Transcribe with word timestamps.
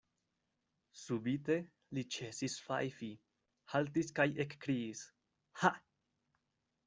Subite 0.99 1.57
li 1.97 2.03
ĉesis 2.15 2.55
fajfi, 2.69 3.09
haltis 3.73 4.09
kaj 4.21 4.27
ekkriis: 4.45 5.03
ha! 5.63 5.73